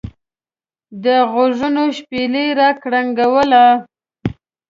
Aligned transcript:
دغوږونو 1.03 1.83
شپېلۍ 1.97 2.47
را 2.59 2.69
کرنګوله. 2.81 3.65